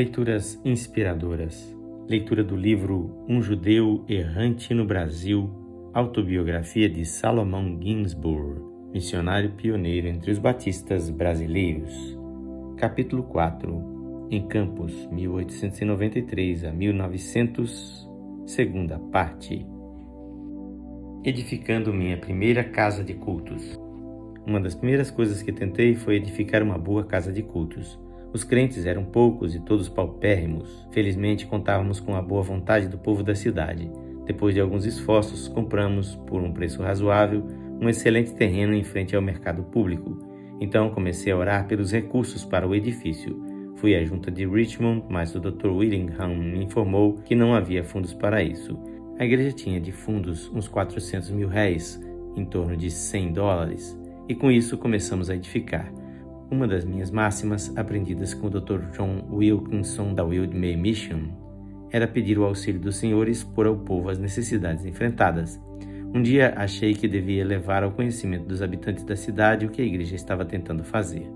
[0.00, 1.76] Leituras inspiradoras.
[2.08, 5.50] Leitura do livro Um Judeu Errante no Brasil,
[5.92, 8.62] autobiografia de Salomão Ginsburg,
[8.94, 12.18] missionário pioneiro entre os batistas brasileiros.
[12.78, 14.28] Capítulo 4.
[14.30, 18.08] Em Campos, 1893 a 1900,
[18.46, 19.66] segunda parte.
[21.22, 23.78] Edificando minha primeira casa de cultos.
[24.46, 28.00] Uma das primeiras coisas que tentei foi edificar uma boa casa de cultos.
[28.32, 30.86] Os crentes eram poucos e todos paupérrimos.
[30.92, 33.90] Felizmente contávamos com a boa vontade do povo da cidade.
[34.24, 37.44] Depois de alguns esforços, compramos, por um preço razoável,
[37.80, 40.16] um excelente terreno em frente ao mercado público.
[40.60, 43.36] Então comecei a orar pelos recursos para o edifício.
[43.76, 45.68] Fui à junta de Richmond, mas o Dr.
[45.68, 48.78] Willingham me informou que não havia fundos para isso.
[49.18, 52.00] A igreja tinha de fundos uns 400 mil réis,
[52.36, 55.90] em torno de 100 dólares, e com isso começamos a edificar.
[56.50, 58.90] Uma das minhas máximas, aprendidas com o Dr.
[58.92, 61.28] John Wilkinson da Wild May Mission,
[61.92, 65.60] era pedir o auxílio dos senhores por ao povo as necessidades enfrentadas.
[66.12, 69.84] Um dia achei que devia levar ao conhecimento dos habitantes da cidade o que a
[69.84, 71.30] igreja estava tentando fazer.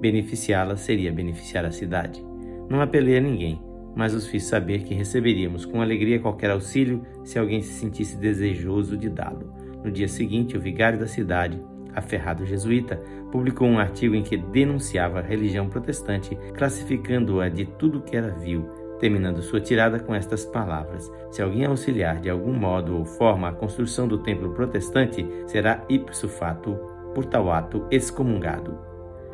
[0.00, 2.24] Beneficiá-la seria beneficiar a cidade.
[2.70, 3.60] Não apelei a ninguém,
[3.94, 8.96] mas os fiz saber que receberíamos com alegria qualquer auxílio se alguém se sentisse desejoso
[8.96, 9.52] de dá-lo.
[9.84, 11.60] No dia seguinte, o vigário da cidade,
[11.96, 13.00] aferrado jesuíta,
[13.32, 18.68] publicou um artigo em que denunciava a religião protestante, classificando-a de tudo que era vil,
[19.00, 23.52] terminando sua tirada com estas palavras: Se alguém auxiliar de algum modo ou forma a
[23.52, 26.74] construção do templo protestante, será ipso fato,
[27.14, 28.78] por tal ato, excomungado.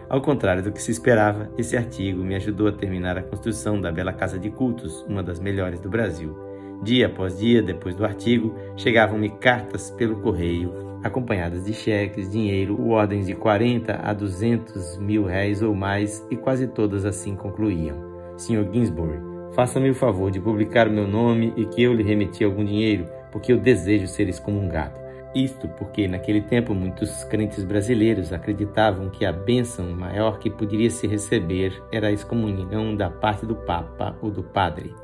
[0.09, 3.91] Ao contrário do que se esperava, esse artigo me ajudou a terminar a construção da
[3.91, 6.37] bela casa de cultos, uma das melhores do Brasil.
[6.83, 13.27] Dia após dia, depois do artigo, chegavam-me cartas pelo correio acompanhadas de cheques, dinheiro, ordens
[13.27, 17.97] de 40 a 200 mil réis ou mais, e quase todas assim concluíam.
[18.36, 18.69] Sr.
[18.72, 19.19] Ginsburg,
[19.55, 23.06] faça-me o favor de publicar o meu nome e que eu lhe remeti algum dinheiro,
[23.30, 25.01] porque eu desejo ser excomungado.
[25.35, 31.07] Isto porque naquele tempo muitos crentes brasileiros acreditavam que a bênção maior que poderia se
[31.07, 34.95] receber era a excomunhão da parte do Papa ou do Padre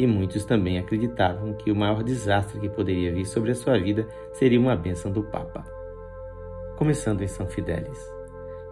[0.00, 4.08] e muitos também acreditavam que o maior desastre que poderia vir sobre a sua vida
[4.32, 5.62] seria uma bênção do Papa.
[6.78, 7.98] Começando em São Fidélis.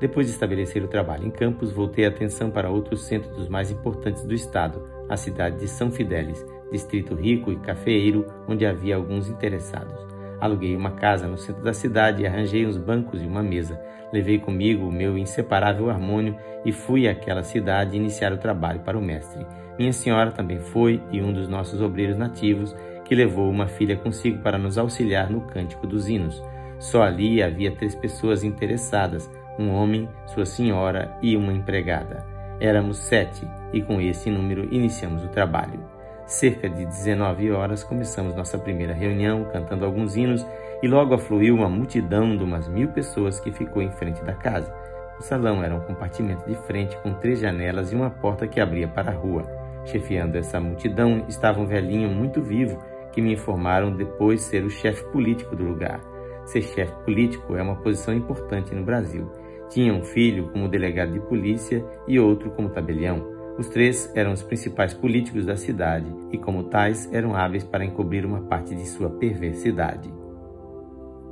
[0.00, 3.71] Depois de estabelecer o trabalho em Campos, voltei a atenção para outro centro dos mais
[3.71, 9.28] importantes do estado, a cidade de São Fidélis, distrito rico e cafeeiro, onde havia alguns
[9.28, 10.18] interessados.
[10.41, 13.81] Aluguei uma casa no centro da cidade e arranjei uns bancos e uma mesa.
[14.12, 19.03] Levei comigo o meu inseparável harmônio e fui àquela cidade iniciar o trabalho para o
[19.03, 19.47] mestre.
[19.78, 24.38] Minha senhora também foi e um dos nossos obreiros nativos, que levou uma filha consigo
[24.43, 26.43] para nos auxiliar no cântico dos hinos.
[26.78, 32.25] Só ali havia três pessoas interessadas: um homem, sua senhora e uma empregada.
[32.60, 35.98] Éramos sete e com esse número iniciamos o trabalho.
[36.28, 40.47] Cerca de 19 horas começamos nossa primeira reunião, cantando alguns hinos,
[40.83, 44.71] e logo afluiu uma multidão de umas mil pessoas que ficou em frente da casa.
[45.19, 48.87] O salão era um compartimento de frente com três janelas e uma porta que abria
[48.87, 49.43] para a rua.
[49.87, 52.78] Chefiando essa multidão estava um velhinho muito vivo
[53.11, 55.99] que me informaram depois ser o chefe político do lugar.
[56.44, 59.33] Ser chefe político é uma posição importante no Brasil.
[59.71, 63.38] Tinha um filho como delegado de polícia e outro como tabelião.
[63.59, 68.25] Os três eram os principais políticos da cidade e, como tais, eram hábeis para encobrir
[68.25, 70.09] uma parte de sua perversidade.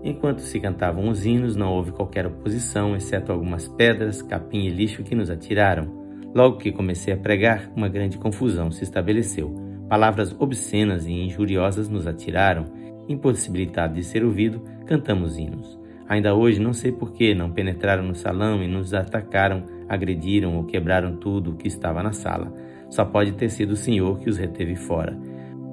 [0.02, 5.04] Enquanto se cantavam os hinos, não houve qualquer oposição, exceto algumas pedras, capim e lixo
[5.04, 6.04] que nos atiraram.
[6.34, 9.54] Logo que comecei a pregar, uma grande confusão se estabeleceu.
[9.88, 12.64] Palavras obscenas e injuriosas nos atiraram.
[13.08, 15.78] Impossibilitado de ser ouvido, cantamos hinos.
[16.08, 20.64] Ainda hoje não sei por que não penetraram no salão e nos atacaram, agrediram ou
[20.64, 22.52] quebraram tudo o que estava na sala.
[22.88, 25.18] Só pode ter sido o senhor que os reteve fora.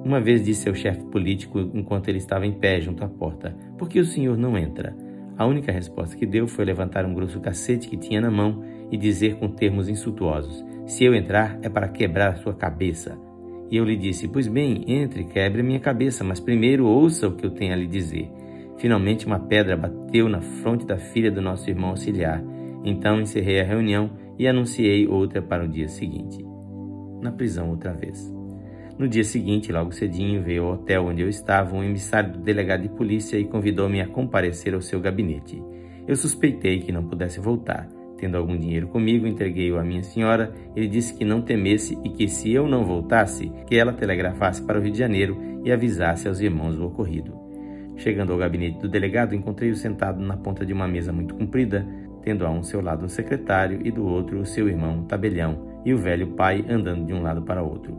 [0.04, 3.88] Uma vez disse ao chefe político enquanto ele estava em pé junto à porta: Por
[3.88, 4.94] que o senhor não entra?
[5.36, 8.96] A única resposta que deu foi levantar um grosso cacete que tinha na mão e
[8.96, 13.18] dizer com termos insultuosos: Se eu entrar, é para quebrar a sua cabeça.
[13.70, 17.34] E eu lhe disse: Pois bem, entre, quebre a minha cabeça, mas primeiro ouça o
[17.34, 18.30] que eu tenho a lhe dizer.
[18.76, 22.42] Finalmente, uma pedra bateu na fronte da filha do nosso irmão auxiliar.
[22.84, 26.44] Então encerrei a reunião e anunciei outra para o dia seguinte.
[27.22, 28.32] Na prisão outra vez.
[28.98, 32.82] No dia seguinte, logo cedinho, veio ao hotel onde eu estava um emissário do delegado
[32.82, 35.60] de polícia e convidou-me a comparecer ao seu gabinete.
[36.06, 37.88] Eu suspeitei que não pudesse voltar.
[38.18, 40.54] Tendo algum dinheiro comigo, entreguei-o à minha senhora.
[40.76, 44.78] Ele disse que não temesse e que, se eu não voltasse, que ela telegrafasse para
[44.78, 47.34] o Rio de Janeiro e avisasse aos irmãos o ocorrido.
[47.96, 51.86] Chegando ao gabinete do delegado, encontrei-o sentado na ponta de uma mesa muito comprida,
[52.24, 55.92] tendo a um seu lado um secretário e do outro o seu irmão, tabelião, e
[55.92, 57.94] o velho pai andando de um lado para outro.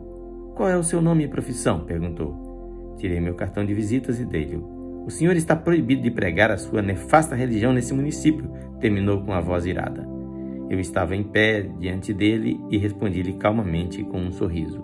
[0.56, 1.82] Qual é o seu nome e profissão?
[1.82, 2.96] perguntou.
[2.98, 4.58] Tirei meu cartão de visitas e dei-lhe.
[5.06, 8.50] O senhor está proibido de pregar a sua nefasta religião nesse município,
[8.80, 10.08] terminou com a voz irada.
[10.70, 14.84] Eu estava em pé diante dele e respondi-lhe calmamente com um sorriso.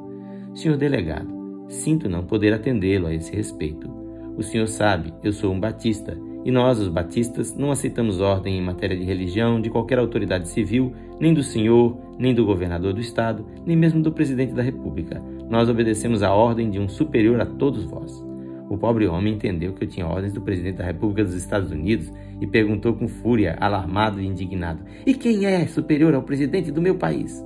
[0.54, 3.90] Senhor delegado, sinto não poder atendê-lo a esse respeito.
[4.38, 8.62] O senhor sabe, eu sou um batista e nós, os batistas, não aceitamos ordem em
[8.62, 13.46] matéria de religião de qualquer autoridade civil, nem do senhor, nem do governador do estado,
[13.66, 15.22] nem mesmo do presidente da república.
[15.50, 18.26] Nós obedecemos a ordem de um superior a todos vós.
[18.70, 22.10] O pobre homem entendeu que eu tinha ordens do presidente da República dos Estados Unidos
[22.40, 26.96] e perguntou com fúria, alarmado e indignado: E quem é superior ao presidente do meu
[26.96, 27.46] país?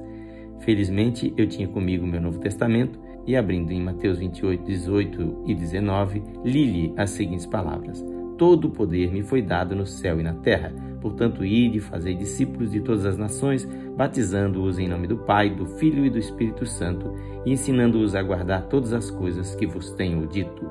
[0.60, 6.22] Felizmente, eu tinha comigo meu Novo Testamento e, abrindo em Mateus 28, 18 e 19,
[6.44, 8.06] li-lhe as seguintes palavras:
[8.38, 10.74] Todo o poder me foi dado no céu e na terra.
[11.02, 13.64] Portanto, ide e fazei discípulos de todas as nações,
[13.96, 17.14] batizando-os em nome do Pai, do Filho e do Espírito Santo,
[17.46, 20.68] e ensinando-os a guardar todas as coisas que vos tenho dito.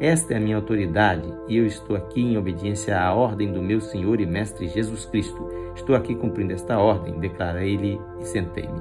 [0.00, 3.80] Esta é a minha autoridade, e eu estou aqui em obediência à ordem do meu
[3.80, 5.48] Senhor e Mestre Jesus Cristo.
[5.74, 8.80] Estou aqui cumprindo esta ordem, declarei-lhe e sentei-me.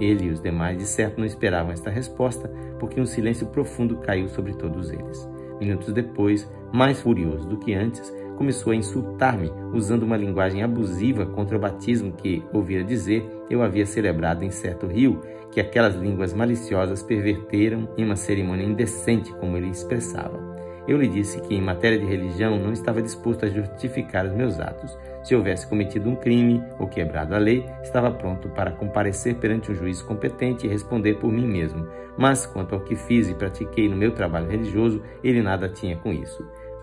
[0.00, 2.48] Ele e os demais, de certo, não esperavam esta resposta,
[2.78, 5.28] porque um silêncio profundo caiu sobre todos eles.
[5.60, 11.56] Minutos depois, mais furioso do que antes, começou a insultar-me, usando uma linguagem abusiva contra
[11.56, 15.20] o batismo que, ouvira dizer, eu havia celebrado em certo rio,
[15.50, 20.56] que aquelas línguas maliciosas perverteram em uma cerimônia indecente, como ele expressava.
[20.86, 24.58] Eu lhe disse que, em matéria de religião, não estava disposto a justificar os meus
[24.58, 24.96] atos.
[25.22, 29.74] Se houvesse cometido um crime ou quebrado a lei, estava pronto para comparecer perante um
[29.74, 31.86] juiz competente e responder por mim mesmo.
[32.16, 36.10] Mas, quanto ao que fiz e pratiquei no meu trabalho religioso, ele nada tinha com
[36.10, 36.42] isso.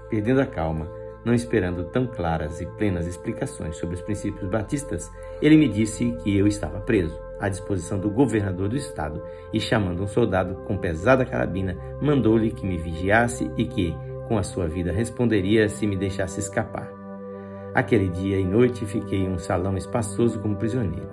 [0.09, 0.89] Perdendo a calma,
[1.25, 5.11] não esperando tão claras e plenas explicações sobre os princípios batistas,
[5.41, 9.21] ele me disse que eu estava preso, à disposição do governador do estado,
[9.51, 13.95] e chamando um soldado com pesada carabina, mandou-lhe que me vigiasse e que,
[14.27, 16.93] com a sua vida, responderia se me deixasse escapar.
[17.73, 21.09] Aquele dia e noite fiquei em um salão espaçoso como prisioneiro.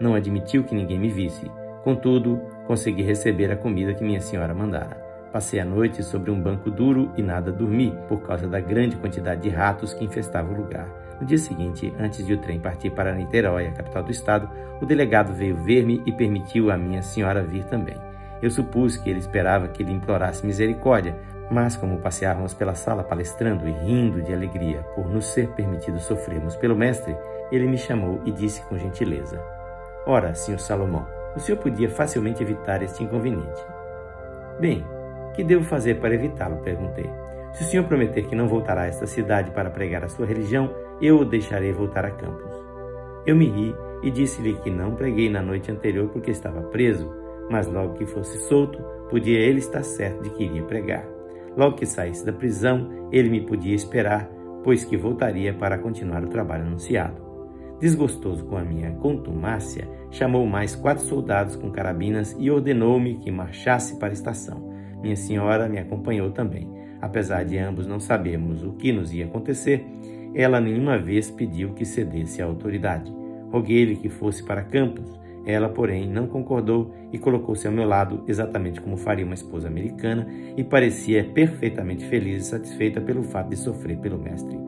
[0.00, 1.50] Não admitiu que ninguém me visse.
[1.82, 5.05] Contudo, consegui receber a comida que minha senhora mandara.
[5.36, 9.42] Passei a noite sobre um banco duro e nada dormi, por causa da grande quantidade
[9.42, 10.88] de ratos que infestavam o lugar.
[11.20, 14.48] No dia seguinte, antes de o trem partir para Niterói, a capital do estado,
[14.80, 17.98] o delegado veio ver-me e permitiu a minha senhora vir também.
[18.40, 21.14] Eu supus que ele esperava que lhe implorasse misericórdia,
[21.50, 26.56] mas como passeávamos pela sala palestrando e rindo de alegria por nos ser permitido sofrermos
[26.56, 27.14] pelo mestre,
[27.52, 29.38] ele me chamou e disse com gentileza:
[30.06, 31.06] Ora, senhor Salomão,
[31.36, 33.62] o senhor podia facilmente evitar este inconveniente.
[34.58, 34.82] Bem,
[35.36, 36.56] que devo fazer para evitá-lo?
[36.62, 37.08] perguntei.
[37.52, 40.70] Se o senhor prometer que não voltará a esta cidade para pregar a sua religião,
[41.00, 42.52] eu o deixarei voltar a Campos.
[43.26, 47.10] Eu me ri e disse-lhe que não preguei na noite anterior porque estava preso,
[47.50, 51.06] mas logo que fosse solto, podia ele estar certo de que iria pregar.
[51.56, 54.28] Logo que saísse da prisão, ele me podia esperar,
[54.62, 57.24] pois que voltaria para continuar o trabalho anunciado.
[57.80, 63.98] Desgostoso com a minha contumácia, chamou mais quatro soldados com carabinas e ordenou-me que marchasse
[63.98, 64.75] para a estação.
[65.06, 66.68] Minha senhora me acompanhou também.
[67.00, 69.86] Apesar de ambos não sabermos o que nos ia acontecer,
[70.34, 73.14] ela nenhuma vez pediu que cedesse à autoridade.
[73.52, 75.08] Roguei-lhe que fosse para Campos.
[75.46, 80.26] Ela, porém, não concordou e colocou-se ao meu lado, exatamente como faria uma esposa americana,
[80.56, 84.58] e parecia perfeitamente feliz e satisfeita pelo fato de sofrer pelo mestre.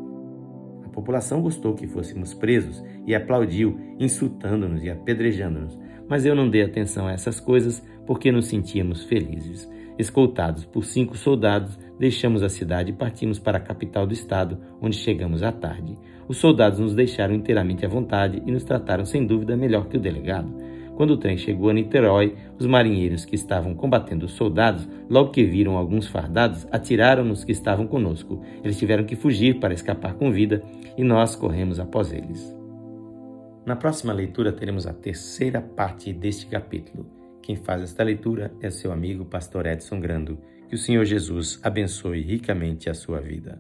[0.85, 5.77] A população gostou que fôssemos presos e aplaudiu, insultando-nos e apedrejando-nos,
[6.09, 9.69] mas eu não dei atenção a essas coisas porque nos sentíamos felizes.
[9.99, 14.97] Escoltados por cinco soldados, deixamos a cidade e partimos para a capital do estado, onde
[14.97, 15.99] chegamos à tarde.
[16.29, 20.01] Os soldados nos deixaram inteiramente à vontade e nos trataram sem dúvida melhor que o
[20.01, 20.55] delegado.
[20.95, 25.45] Quando o trem chegou a Niterói, os marinheiros que estavam combatendo os soldados, logo que
[25.45, 28.41] viram alguns fardados, atiraram nos que estavam conosco.
[28.63, 30.63] Eles tiveram que fugir para escapar com vida
[30.97, 32.57] e nós corremos após eles.
[33.67, 37.18] Na próxima leitura teremos a terceira parte deste capítulo.
[37.49, 40.39] Quem faz esta leitura é seu amigo Pastor Edson Grando.
[40.69, 43.59] Que o Senhor Jesus abençoe ricamente a sua vida.